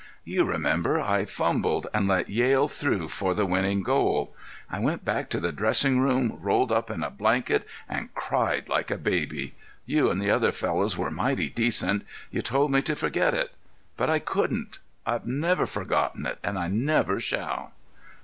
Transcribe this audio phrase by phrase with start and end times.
[0.23, 4.33] You remember I fumbled and let Yale through for the winning goal.
[4.67, 8.89] I went back to the dressing room, rolled up in a blanket, and cried like
[8.89, 9.53] a baby.
[9.85, 13.53] You and the other fellows were mighty decent; you told me to forget it.
[13.95, 14.79] But I couldn't.
[15.05, 17.73] I've never forgotten it, and I never shall."